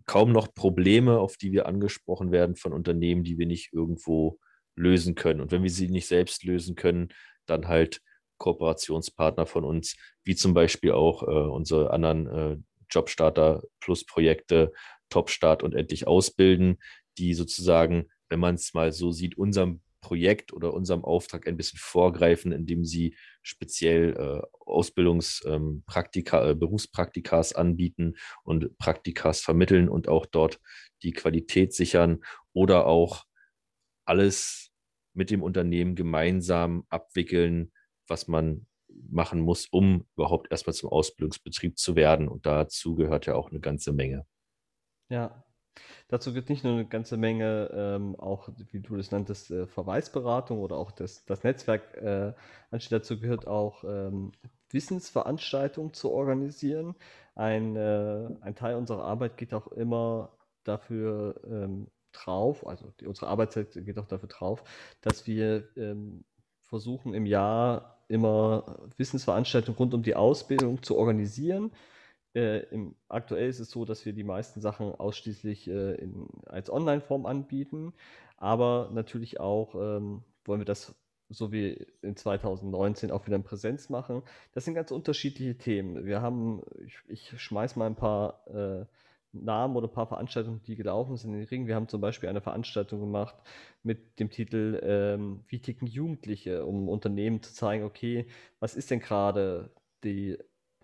kaum 0.07 0.33
noch 0.33 0.55
Probleme, 0.55 1.19
auf 1.19 1.37
die 1.37 1.53
wir 1.53 1.67
angesprochen 1.67 2.31
werden 2.33 2.57
von 2.57 2.73
Unternehmen, 2.73 3.25
die 3.25 3.39
wir 3.39 3.47
nicht 3.47 3.73
irgendwo 3.73 4.39
lösen 4.77 5.15
können. 5.15 5.41
Und 5.41 5.51
wenn 5.51 5.63
wir 5.63 5.71
sie 5.71 5.89
nicht 5.89 6.07
selbst 6.07 6.45
lösen 6.45 6.77
können, 6.77 7.09
dann 7.47 7.69
halt 7.69 8.01
Kooperationspartner 8.39 9.47
von 9.47 9.65
uns, 9.65 9.97
wie 10.25 10.37
zum 10.37 10.55
Beispiel 10.55 10.93
auch 10.93 11.23
äh, 11.23 11.27
unsere 11.27 11.91
anderen 11.91 12.27
äh, 12.27 12.57
Jobstarter 12.91 13.63
Plus 13.81 14.05
Projekte, 14.05 14.73
Topstart 15.09 15.63
und 15.63 15.75
endlich 15.75 16.07
ausbilden, 16.07 16.79
die 17.19 17.35
sozusagen, 17.35 18.09
wenn 18.29 18.41
man 18.41 18.57
es 18.57 18.75
mal 18.75 18.93
so 18.93 19.13
sieht, 19.13 19.39
unserem 19.39 19.81
Projekt 20.07 20.53
oder 20.53 20.73
unserem 20.73 21.05
Auftrag 21.05 21.49
ein 21.49 21.57
bisschen 21.57 21.81
vorgreifen, 21.81 22.53
indem 22.53 22.85
sie 22.85 23.17
speziell 23.43 24.15
äh, 24.17 24.41
Ausbildungspraktika, 24.61 26.45
ähm, 26.45 26.51
äh, 26.51 26.55
Berufspraktikas 26.55 27.55
anbieten 27.55 28.15
und 28.45 28.79
Praktikas 28.79 29.41
vermitteln 29.41 29.89
und 29.89 30.07
auch 30.07 30.25
dort 30.25 30.61
die 31.03 31.11
Qualität 31.11 31.75
sichern 31.75 32.21
oder 32.53 32.87
auch 32.87 33.25
alles 34.05 34.71
mit 35.13 35.31
dem 35.31 35.43
Unternehmen 35.43 35.97
gemeinsam 35.97 36.87
abwickeln, 36.89 37.73
was 38.07 38.29
man 38.29 38.69
machen 39.11 39.41
muss, 39.41 39.67
um 39.67 40.07
überhaupt 40.15 40.53
erstmal 40.53 40.75
zum 40.75 40.91
Ausbildungsbetrieb 40.91 41.79
zu 41.79 41.97
werden. 41.97 42.29
Und 42.29 42.47
dazu 42.47 42.95
gehört 42.95 43.27
ja 43.27 43.35
auch 43.35 43.51
eine 43.51 43.59
ganze 43.59 43.93
Menge. 43.93 44.25
Ja, 45.09 45.46
Dazu 46.09 46.33
gibt 46.33 46.51
nicht 46.51 46.65
nur 46.65 46.75
eine 46.75 46.87
ganze 46.87 47.17
Menge, 47.17 47.71
ähm, 47.73 48.17
auch 48.17 48.49
wie 48.71 48.81
du 48.81 48.97
das 48.97 49.11
nanntest, 49.11 49.51
äh, 49.51 49.67
Verweisberatung 49.67 50.61
oder 50.61 50.77
auch 50.77 50.93
das, 50.93 51.25
das 51.25 51.45
Netzwerk 51.45 51.97
äh. 51.97 52.33
Dazu 52.91 53.19
gehört 53.19 53.47
auch 53.47 53.85
ähm, 53.85 54.33
Wissensveranstaltungen 54.71 55.95
zu 55.95 56.11
organisieren. 56.11 56.95
Ein, 57.35 57.77
äh, 57.77 58.29
ein 58.41 58.55
Teil 58.55 58.77
unserer 58.77 59.05
Arbeit 59.05 59.37
geht 59.37 59.55
auch 59.55 59.69
immer 59.69 60.37
dafür 60.65 61.41
ähm, 61.49 61.89
drauf, 62.13 62.67
also 62.67 62.93
die, 63.01 63.07
unsere 63.07 63.29
Arbeitszeit 63.29 63.73
geht 63.73 63.99
auch 63.99 64.07
dafür 64.07 64.29
drauf, 64.29 64.65
dass 65.01 65.27
wir 65.27 65.69
ähm, 65.77 66.25
versuchen 66.63 67.15
im 67.15 67.27
Jahr 67.27 68.03
immer 68.09 68.89
Wissensveranstaltungen 68.97 69.79
rund 69.79 69.95
um 69.95 70.03
die 70.03 70.15
Ausbildung 70.15 70.83
zu 70.83 70.97
organisieren 70.97 71.73
äh, 72.37 72.59
im, 72.71 72.95
aktuell 73.09 73.49
ist 73.49 73.61
es 73.61 73.71
so, 73.71 73.85
dass 73.85 74.05
wir 74.05 74.13
die 74.13 74.25
meisten 74.25 74.61
Sachen 74.61 74.95
ausschließlich 74.95 75.69
äh, 75.69 75.95
in, 75.95 76.29
als 76.45 76.71
Online-Form 76.71 77.25
anbieten, 77.25 77.95
aber 78.37 78.91
natürlich 78.93 79.41
auch 79.41 79.75
ähm, 79.75 80.23
wollen 80.45 80.61
wir 80.61 80.67
das 80.67 80.95
so 81.29 81.51
wie 81.51 81.87
in 82.03 82.15
2019 82.15 83.11
auch 83.11 83.27
wieder 83.27 83.37
in 83.37 83.43
Präsenz 83.43 83.89
machen. 83.89 84.23
Das 84.53 84.65
sind 84.65 84.75
ganz 84.75 84.93
unterschiedliche 84.93 85.59
Themen. 85.59 86.05
Wir 86.05 86.21
haben, 86.23 86.63
ich, 86.85 86.99
ich 87.09 87.41
schmeiß 87.41 87.75
mal 87.75 87.87
ein 87.87 87.97
paar 87.97 88.47
äh, 88.47 88.87
Namen 89.33 89.77
oder 89.77 89.89
ein 89.89 89.93
paar 89.93 90.07
Veranstaltungen, 90.07 90.63
die 90.63 90.77
gelaufen 90.77 91.17
sind 91.17 91.33
in 91.33 91.41
den 91.41 91.49
Ring. 91.49 91.67
Wir 91.67 91.75
haben 91.75 91.89
zum 91.89 92.01
Beispiel 92.01 92.29
eine 92.29 92.41
Veranstaltung 92.41 93.01
gemacht 93.01 93.35
mit 93.83 94.21
dem 94.21 94.31
Titel 94.31 94.81
ähm, 94.83 95.43
Wie 95.49 95.61
ticken 95.61 95.89
Jugendliche, 95.89 96.65
um 96.65 96.89
Unternehmen 96.89 97.43
zu 97.43 97.53
zeigen, 97.53 97.85
okay, 97.85 98.29
was 98.61 98.77
ist 98.77 98.91
denn 98.91 99.01
gerade 99.01 99.71
die 100.05 100.39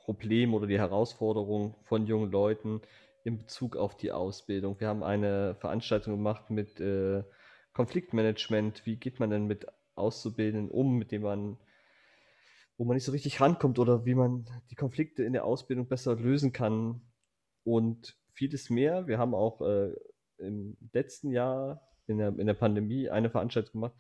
Problem 0.04 0.54
oder 0.54 0.66
die 0.66 0.78
Herausforderung 0.78 1.76
von 1.82 2.06
jungen 2.06 2.30
Leuten 2.30 2.80
in 3.24 3.38
Bezug 3.38 3.76
auf 3.76 3.96
die 3.96 4.12
Ausbildung. 4.12 4.78
Wir 4.80 4.88
haben 4.88 5.02
eine 5.02 5.54
Veranstaltung 5.56 6.16
gemacht 6.16 6.50
mit 6.50 6.80
äh, 6.80 7.22
Konfliktmanagement. 7.72 8.84
Wie 8.84 8.96
geht 8.96 9.20
man 9.20 9.30
denn 9.30 9.46
mit 9.46 9.66
Auszubildenden 9.94 10.70
um, 10.70 10.98
mit 10.98 11.12
dem 11.12 11.22
man, 11.22 11.58
wo 12.76 12.84
man 12.84 12.94
nicht 12.96 13.04
so 13.04 13.12
richtig 13.12 13.40
rankommt 13.40 13.78
oder 13.78 14.04
wie 14.04 14.14
man 14.14 14.46
die 14.70 14.74
Konflikte 14.74 15.22
in 15.22 15.32
der 15.32 15.44
Ausbildung 15.44 15.88
besser 15.88 16.16
lösen 16.16 16.52
kann 16.52 17.02
und 17.64 18.16
vieles 18.32 18.70
mehr. 18.70 19.06
Wir 19.06 19.18
haben 19.18 19.34
auch 19.34 19.60
äh, 19.60 19.92
im 20.38 20.76
letzten 20.92 21.30
Jahr 21.30 21.80
in 22.06 22.18
der, 22.18 22.36
in 22.38 22.46
der 22.46 22.54
Pandemie 22.54 23.08
eine 23.08 23.30
Veranstaltung 23.30 23.72
gemacht. 23.72 23.94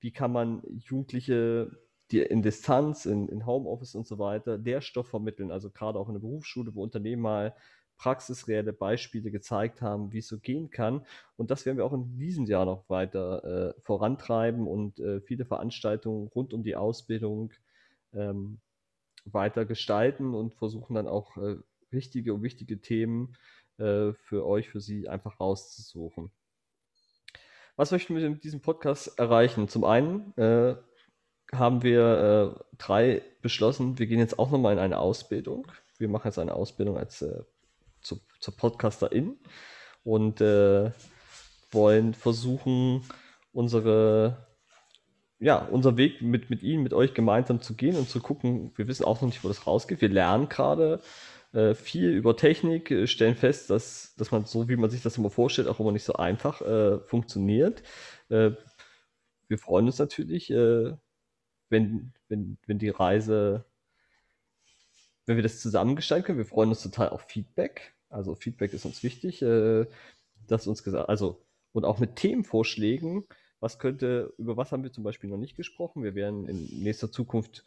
Wie 0.00 0.12
kann 0.12 0.32
man 0.32 0.62
Jugendliche 0.68 1.70
die 2.10 2.20
in 2.20 2.42
Distanz, 2.42 3.06
in, 3.06 3.28
in 3.28 3.46
Homeoffice 3.46 3.94
und 3.94 4.06
so 4.06 4.18
weiter, 4.18 4.58
der 4.58 4.80
Stoff 4.80 5.08
vermitteln, 5.08 5.50
also 5.50 5.70
gerade 5.70 5.98
auch 5.98 6.08
in 6.08 6.14
der 6.14 6.20
Berufsschule, 6.20 6.74
wo 6.74 6.82
Unternehmen 6.82 7.22
mal 7.22 7.54
praxisreelle 7.96 8.72
Beispiele 8.72 9.30
gezeigt 9.30 9.80
haben, 9.80 10.12
wie 10.12 10.18
es 10.18 10.28
so 10.28 10.38
gehen 10.38 10.70
kann. 10.70 11.06
Und 11.36 11.50
das 11.50 11.64
werden 11.64 11.78
wir 11.78 11.84
auch 11.84 11.92
in 11.92 12.18
diesem 12.18 12.44
Jahr 12.46 12.66
noch 12.66 12.88
weiter 12.88 13.74
äh, 13.76 13.80
vorantreiben 13.80 14.66
und 14.66 15.00
äh, 15.00 15.20
viele 15.22 15.44
Veranstaltungen 15.44 16.28
rund 16.28 16.52
um 16.52 16.62
die 16.62 16.76
Ausbildung 16.76 17.52
ähm, 18.12 18.60
weiter 19.24 19.64
gestalten 19.64 20.34
und 20.34 20.54
versuchen 20.54 20.94
dann 20.94 21.08
auch 21.08 21.36
äh, 21.36 21.56
richtige 21.92 22.34
und 22.34 22.42
wichtige 22.42 22.80
Themen 22.80 23.34
äh, 23.78 24.12
für 24.12 24.46
euch, 24.46 24.68
für 24.68 24.80
Sie 24.80 25.08
einfach 25.08 25.40
rauszusuchen. 25.40 26.30
Was 27.76 27.90
möchten 27.90 28.16
wir 28.16 28.30
mit 28.30 28.44
diesem 28.44 28.62
Podcast 28.62 29.18
erreichen? 29.18 29.68
Zum 29.68 29.84
einen 29.84 30.32
äh, 30.38 30.76
haben 31.52 31.82
wir 31.82 32.56
äh, 32.56 32.64
drei 32.78 33.22
beschlossen, 33.42 33.98
wir 33.98 34.06
gehen 34.06 34.18
jetzt 34.18 34.38
auch 34.38 34.50
nochmal 34.50 34.72
in 34.72 34.78
eine 34.78 34.98
Ausbildung. 34.98 35.66
Wir 35.98 36.08
machen 36.08 36.28
jetzt 36.28 36.38
eine 36.38 36.54
Ausbildung 36.54 36.96
als 36.96 37.22
äh, 37.22 37.42
zu, 38.00 38.20
zur 38.40 38.56
Podcasterin 38.56 39.38
und 40.04 40.40
äh, 40.40 40.90
wollen 41.70 42.14
versuchen, 42.14 43.02
unsere, 43.52 44.46
ja, 45.38 45.58
unseren 45.58 45.96
Weg 45.96 46.22
mit, 46.22 46.50
mit 46.50 46.62
Ihnen, 46.62 46.82
mit 46.82 46.94
euch 46.94 47.14
gemeinsam 47.14 47.60
zu 47.60 47.74
gehen 47.74 47.96
und 47.96 48.08
zu 48.08 48.20
gucken. 48.20 48.72
Wir 48.76 48.88
wissen 48.88 49.04
auch 49.04 49.20
noch 49.20 49.28
nicht, 49.28 49.44
wo 49.44 49.48
das 49.48 49.66
rausgeht. 49.66 50.00
Wir 50.00 50.08
lernen 50.08 50.48
gerade 50.48 51.00
äh, 51.52 51.74
viel 51.74 52.10
über 52.10 52.36
Technik, 52.36 52.90
äh, 52.90 53.06
stellen 53.06 53.36
fest, 53.36 53.70
dass, 53.70 54.14
dass 54.16 54.30
man 54.30 54.44
so, 54.44 54.68
wie 54.68 54.76
man 54.76 54.90
sich 54.90 55.02
das 55.02 55.16
immer 55.16 55.30
vorstellt, 55.30 55.68
auch 55.68 55.80
immer 55.80 55.92
nicht 55.92 56.04
so 56.04 56.14
einfach 56.14 56.60
äh, 56.60 56.98
funktioniert. 57.00 57.82
wir 58.28 59.58
freuen 59.58 59.86
uns 59.86 59.98
natürlich, 59.98 60.50
wenn, 60.50 60.96
wenn, 61.68 62.12
wenn 62.28 62.78
die 62.78 62.88
Reise, 62.88 63.64
wenn 65.26 65.36
wir 65.36 65.42
das 65.42 65.60
zusammengestalten 65.60 66.26
können. 66.26 66.38
Wir 66.38 66.46
freuen 66.46 66.70
uns 66.70 66.82
total 66.82 67.10
auf 67.10 67.22
Feedback. 67.22 67.94
Also 68.08 68.34
Feedback 68.34 68.72
ist 68.72 68.84
uns 68.84 69.02
wichtig, 69.02 69.42
äh, 69.42 69.86
dass 70.46 70.66
uns 70.66 70.82
gesagt, 70.82 71.08
also 71.08 71.42
und 71.72 71.84
auch 71.84 71.98
mit 71.98 72.16
Themenvorschlägen, 72.16 73.24
was 73.60 73.78
könnte, 73.78 74.32
über 74.38 74.56
was 74.56 74.72
haben 74.72 74.82
wir 74.82 74.92
zum 74.92 75.04
Beispiel 75.04 75.28
noch 75.28 75.36
nicht 75.36 75.56
gesprochen. 75.56 76.02
Wir 76.02 76.14
werden 76.14 76.48
in 76.48 76.82
nächster 76.82 77.10
Zukunft 77.10 77.64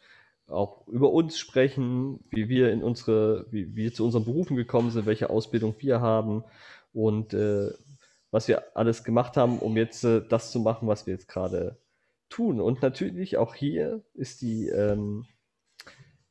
auch 0.48 0.86
über 0.88 1.12
uns 1.12 1.38
sprechen, 1.38 2.18
wie 2.30 2.48
wir 2.48 2.72
in 2.72 2.82
unsere, 2.82 3.46
wie 3.50 3.76
wir 3.76 3.94
zu 3.94 4.04
unseren 4.04 4.24
Berufen 4.24 4.56
gekommen 4.56 4.90
sind, 4.90 5.06
welche 5.06 5.30
Ausbildung 5.30 5.74
wir 5.78 6.00
haben 6.00 6.44
und 6.92 7.34
äh, 7.34 7.70
was 8.30 8.48
wir 8.48 8.76
alles 8.76 9.04
gemacht 9.04 9.36
haben, 9.36 9.58
um 9.58 9.76
jetzt 9.76 10.04
äh, 10.04 10.22
das 10.28 10.50
zu 10.50 10.60
machen, 10.60 10.88
was 10.88 11.06
wir 11.06 11.14
jetzt 11.14 11.28
gerade 11.28 11.76
tun. 12.30 12.60
Und 12.60 12.80
natürlich 12.80 13.36
auch 13.36 13.54
hier 13.54 14.02
ist 14.14 14.40
die, 14.40 14.68
ähm, 14.68 15.26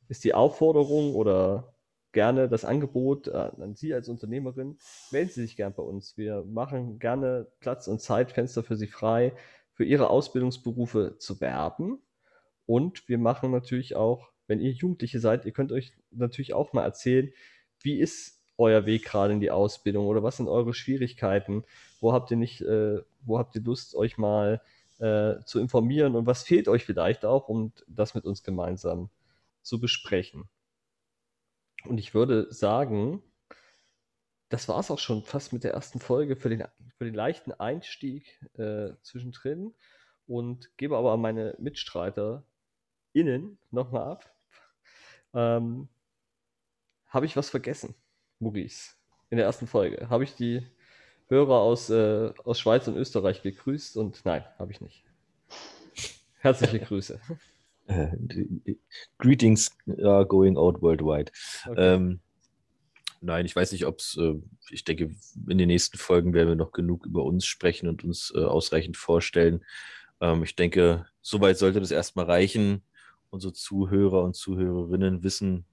ist 0.08 0.24
die 0.24 0.34
Aufforderung 0.34 1.14
oder 1.14 1.74
gerne 2.12 2.48
das 2.48 2.64
Angebot 2.64 3.28
äh, 3.28 3.32
an 3.60 3.76
Sie 3.76 3.94
als 3.94 4.08
Unternehmerin, 4.08 4.78
melden 5.12 5.30
Sie 5.30 5.42
sich 5.42 5.56
gern 5.56 5.74
bei 5.74 5.82
uns. 5.82 6.16
Wir 6.16 6.42
machen 6.44 6.98
gerne 6.98 7.46
Platz- 7.60 7.86
und 7.86 8.00
Zeitfenster 8.00 8.64
für 8.64 8.76
Sie 8.76 8.88
frei, 8.88 9.32
für 9.74 9.84
Ihre 9.84 10.10
Ausbildungsberufe 10.10 11.16
zu 11.18 11.40
werben. 11.40 12.02
Und 12.66 13.08
wir 13.08 13.18
machen 13.18 13.52
natürlich 13.52 13.96
auch, 13.96 14.30
wenn 14.46 14.60
ihr 14.60 14.72
Jugendliche 14.72 15.20
seid, 15.20 15.44
ihr 15.44 15.52
könnt 15.52 15.70
euch 15.70 15.92
natürlich 16.10 16.54
auch 16.54 16.72
mal 16.72 16.82
erzählen, 16.82 17.32
wie 17.82 18.00
ist 18.00 18.40
euer 18.58 18.84
Weg 18.84 19.04
gerade 19.04 19.32
in 19.32 19.40
die 19.40 19.50
Ausbildung 19.50 20.06
oder 20.06 20.22
was 20.22 20.36
sind 20.36 20.48
eure 20.48 20.74
Schwierigkeiten? 20.74 21.64
Wo 22.00 22.12
habt 22.12 22.30
ihr 22.30 22.36
nicht, 22.36 22.60
äh, 22.60 22.98
wo 23.24 23.38
habt 23.38 23.54
ihr 23.54 23.62
Lust, 23.62 23.94
euch 23.94 24.18
mal 24.18 24.60
äh, 25.00 25.42
zu 25.44 25.58
informieren 25.58 26.14
und 26.14 26.26
was 26.26 26.42
fehlt 26.42 26.68
euch 26.68 26.84
vielleicht 26.84 27.24
auch, 27.24 27.48
um 27.48 27.72
das 27.88 28.14
mit 28.14 28.24
uns 28.24 28.42
gemeinsam 28.42 29.10
zu 29.62 29.80
besprechen. 29.80 30.48
Und 31.84 31.98
ich 31.98 32.14
würde 32.14 32.52
sagen, 32.52 33.22
das 34.50 34.68
war 34.68 34.78
es 34.80 34.90
auch 34.90 34.98
schon 34.98 35.22
fast 35.22 35.52
mit 35.52 35.64
der 35.64 35.72
ersten 35.72 36.00
Folge 36.00 36.36
für 36.36 36.50
den, 36.50 36.64
für 36.98 37.04
den 37.04 37.14
leichten 37.14 37.52
Einstieg 37.52 38.40
äh, 38.58 38.90
zwischendrin 39.02 39.74
und 40.26 40.76
gebe 40.76 40.96
aber 40.96 41.12
an 41.12 41.20
meine 41.20 41.56
Mitstreiter 41.58 42.44
innen 43.12 43.58
nochmal 43.70 44.04
ab. 44.04 44.36
Ähm, 45.32 45.88
Habe 47.06 47.26
ich 47.26 47.36
was 47.36 47.48
vergessen, 47.48 47.94
Maurice, 48.38 48.96
in 49.30 49.38
der 49.38 49.46
ersten 49.46 49.66
Folge? 49.66 50.10
Habe 50.10 50.24
ich 50.24 50.34
die 50.34 50.66
Hörer 51.30 51.60
aus, 51.60 51.88
äh, 51.90 52.32
aus 52.44 52.58
Schweiz 52.58 52.88
und 52.88 52.96
Österreich 52.96 53.42
gegrüßt 53.42 53.96
und 53.96 54.20
nein, 54.24 54.44
habe 54.58 54.72
ich 54.72 54.80
nicht. 54.80 55.04
Herzliche 56.40 56.80
Grüße. 56.84 57.20
Äh, 57.86 58.16
greetings 59.18 59.70
are 60.02 60.26
going 60.26 60.56
out 60.56 60.82
worldwide. 60.82 61.30
Okay. 61.68 61.94
Ähm, 61.94 62.20
nein, 63.20 63.46
ich 63.46 63.54
weiß 63.54 63.70
nicht, 63.70 63.86
ob 63.86 64.00
es, 64.00 64.16
äh, 64.20 64.34
ich 64.70 64.84
denke, 64.84 65.14
in 65.48 65.58
den 65.58 65.68
nächsten 65.68 65.98
Folgen 65.98 66.34
werden 66.34 66.48
wir 66.48 66.56
noch 66.56 66.72
genug 66.72 67.06
über 67.06 67.24
uns 67.24 67.46
sprechen 67.46 67.88
und 67.88 68.02
uns 68.02 68.32
äh, 68.34 68.44
ausreichend 68.44 68.96
vorstellen. 68.96 69.64
Ähm, 70.20 70.42
ich 70.42 70.56
denke, 70.56 71.06
soweit 71.22 71.58
sollte 71.58 71.78
das 71.78 71.92
erstmal 71.92 72.24
reichen. 72.24 72.82
Unsere 73.30 73.52
Zuhörer 73.52 74.24
und 74.24 74.34
Zuhörerinnen 74.34 75.22
wissen, 75.22 75.64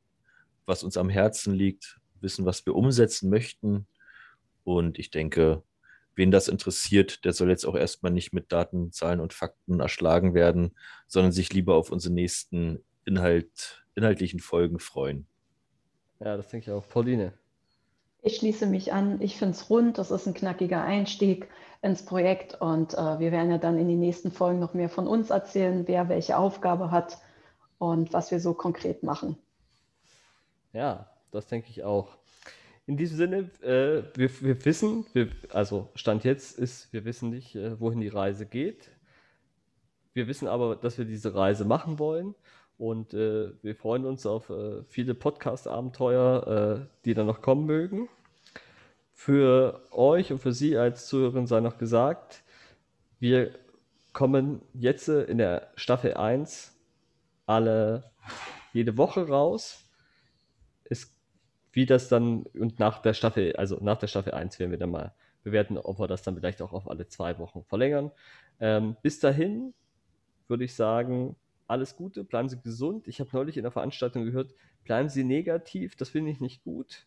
was 0.68 0.84
uns 0.84 0.98
am 0.98 1.10
Herzen 1.10 1.56
liegt, 1.56 2.00
wissen, 2.22 2.46
was 2.46 2.64
wir 2.68 2.76
umsetzen 2.76 3.32
möchten. 3.32 3.88
Und 4.68 5.00
ich 5.00 5.12
denke, 5.12 5.64
wen 6.16 6.30
das 6.30 6.50
interessiert, 6.50 7.24
der 7.24 7.32
soll 7.32 7.50
jetzt 7.50 7.64
auch 7.66 7.76
erstmal 7.76 8.12
nicht 8.12 8.34
mit 8.34 8.52
Daten, 8.52 8.92
Zahlen 8.92 9.22
und 9.22 9.32
Fakten 9.32 9.80
erschlagen 9.80 10.34
werden, 10.34 10.76
sondern 11.08 11.32
sich 11.32 11.54
lieber 11.54 11.76
auf 11.76 11.90
unsere 11.90 12.14
nächsten 12.14 12.84
Inhalt, 13.06 13.86
inhaltlichen 13.96 14.42
Folgen 14.42 14.80
freuen. 14.80 15.26
Ja, 16.20 16.36
das 16.36 16.50
denke 16.50 16.70
ich 16.70 16.72
auch. 16.76 16.86
Pauline. 16.90 17.32
Ich 18.22 18.36
schließe 18.36 18.66
mich 18.66 18.92
an. 18.92 19.22
Ich 19.22 19.38
finde 19.38 19.54
es 19.54 19.70
rund. 19.70 20.00
Das 20.00 20.12
ist 20.12 20.28
ein 20.28 20.34
knackiger 20.34 20.84
Einstieg 20.84 21.48
ins 21.82 22.04
Projekt 22.04 22.60
und 22.60 22.94
äh, 22.94 23.20
wir 23.20 23.32
werden 23.32 23.50
ja 23.50 23.60
dann 23.60 23.78
in 23.78 23.88
den 23.88 24.02
nächsten 24.02 24.34
Folgen 24.34 24.60
noch 24.60 24.74
mehr 24.74 24.90
von 24.90 25.08
uns 25.08 25.30
erzählen, 25.30 25.88
wer 25.88 26.10
welche 26.10 26.38
Aufgabe 26.38 26.92
hat 26.92 27.20
und 27.78 28.12
was 28.12 28.32
wir 28.32 28.42
so 28.42 28.54
konkret 28.54 29.02
machen. 29.02 29.38
Ja, 30.74 31.10
das 31.32 31.48
denke 31.48 31.70
ich 31.70 31.86
auch. 31.86 32.18
In 32.88 32.96
diesem 32.96 33.18
Sinne, 33.18 33.38
äh, 33.62 34.04
wir, 34.18 34.42
wir, 34.42 34.66
wissen, 34.66 35.06
wir, 35.12 35.30
also 35.50 35.90
Stand 35.94 36.24
jetzt 36.24 36.58
ist, 36.58 36.92
wir 36.94 37.04
wissen 37.04 37.30
nicht, 37.30 37.54
äh, 37.56 37.78
wohin 37.82 38.00
die 38.00 38.08
Reise 38.08 38.46
geht. 38.46 38.90
Wir 40.14 40.28
wissen 40.28 40.48
aber, 40.48 40.78
dass 40.78 40.98
wir 40.98 41.04
diese 41.04 41.36
Reise 41.36 41.66
machen 41.66 42.00
wollen 42.00 42.34
und 42.78 43.14
äh, 43.14 43.52
wir 43.62 43.76
freuen 43.76 44.06
uns 44.06 44.26
auf 44.26 44.50
äh, 44.50 44.84
viele 44.88 45.16
Podcast-Abenteuer, 45.16 46.86
äh, 46.86 46.88
die 47.04 47.14
dann 47.14 47.26
noch 47.26 47.42
kommen 47.42 47.66
mögen. 47.66 48.08
Für 49.14 49.82
euch 49.92 50.32
und 50.32 50.40
für 50.40 50.54
Sie 50.54 50.78
als 50.78 51.08
Zuhörerin 51.08 51.46
sei 51.46 51.60
noch 51.60 51.78
gesagt, 51.78 52.42
wir 53.20 53.52
kommen 54.14 54.62
jetzt 54.74 55.10
in 55.10 55.40
der 55.40 55.72
Staffel 55.76 56.14
1 56.14 56.74
alle 57.48 58.12
jede 58.72 58.96
Woche 58.96 59.28
raus. 59.28 59.84
Es 60.86 61.17
wie 61.78 61.86
das 61.86 62.10
dann 62.10 62.42
und 62.60 62.80
nach 62.80 63.04
der 63.04 63.14
Staffel, 63.14 63.56
also 63.56 63.78
nach 63.80 64.00
der 64.00 64.08
Staffel 64.08 64.34
1 64.34 64.58
werden 64.58 64.72
wir 64.72 64.80
dann 64.80 64.90
mal 64.90 65.14
bewerten, 65.44 65.78
ob 65.78 66.00
wir 66.00 66.08
das 66.08 66.24
dann 66.24 66.34
vielleicht 66.34 66.60
auch 66.64 66.74
auf 66.74 66.90
alle 66.90 67.08
zwei 67.08 67.38
Wochen 67.38 67.64
verlängern. 67.66 68.10
Ähm, 68.60 68.98
bis 69.04 69.20
dahin 69.20 69.76
würde 70.48 70.64
ich 70.64 70.74
sagen, 70.74 71.36
alles 71.68 71.96
Gute, 71.96 72.24
bleiben 72.24 72.50
Sie 72.50 72.60
gesund. 72.60 73.08
Ich 73.08 73.20
habe 73.20 73.30
neulich 73.32 73.58
in 73.58 73.62
der 73.62 73.72
Veranstaltung 73.72 74.26
gehört, 74.26 74.56
bleiben 74.86 75.08
Sie 75.08 75.24
negativ, 75.24 75.96
das 75.96 76.10
finde 76.10 76.32
ich 76.32 76.40
nicht 76.40 76.64
gut. 76.64 77.06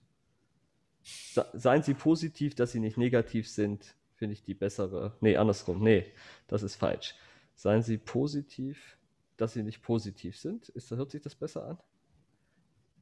Seien 1.02 1.82
Sie 1.82 1.94
positiv, 1.94 2.54
dass 2.54 2.70
Sie 2.70 2.78
nicht 2.78 2.96
negativ 2.96 3.48
sind, 3.48 3.96
finde 4.14 4.34
ich 4.34 4.44
die 4.44 4.54
bessere. 4.54 5.16
Nee, 5.20 5.36
andersrum, 5.36 5.82
nee, 5.82 6.06
das 6.46 6.62
ist 6.62 6.76
falsch. 6.76 7.16
Seien 7.56 7.82
Sie 7.82 7.98
positiv, 7.98 8.98
dass 9.36 9.52
Sie 9.54 9.64
nicht 9.64 9.82
positiv 9.82 10.38
sind. 10.38 10.68
Ist, 10.68 10.92
hört 10.92 11.10
sich 11.10 11.22
das 11.22 11.34
besser 11.34 11.66
an? 11.66 11.78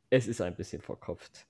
Es 0.09 0.27
ist 0.27 0.41
ein 0.41 0.57
bisschen 0.57 0.81
verkopft. 0.81 1.47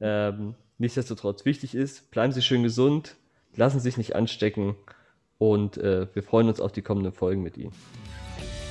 Ähm, 0.00 0.54
nichtsdestotrotz, 0.78 1.44
wichtig 1.44 1.74
ist, 1.74 2.10
bleiben 2.10 2.32
Sie 2.32 2.42
schön 2.42 2.62
gesund, 2.62 3.16
lassen 3.56 3.80
Sie 3.80 3.84
sich 3.84 3.96
nicht 3.96 4.16
anstecken 4.16 4.76
und 5.38 5.76
äh, 5.78 6.06
wir 6.14 6.22
freuen 6.22 6.48
uns 6.48 6.60
auf 6.60 6.72
die 6.72 6.82
kommenden 6.82 7.12
Folgen 7.12 7.42
mit 7.42 7.56
Ihnen. 7.56 7.72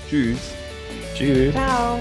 Tschüss. 0.09 0.53
Tschüss. 1.15 1.53
Ciao. 1.53 1.99